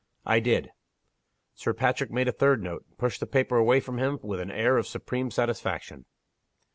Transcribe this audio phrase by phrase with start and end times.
[0.25, 0.71] "I did."
[1.53, 4.49] Sir Patrick made a third note, and pushed the paper away from him with an
[4.49, 6.05] air of supreme satisfaction.